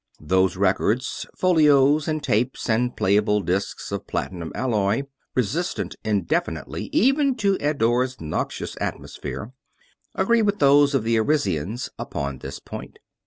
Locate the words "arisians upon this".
11.19-12.57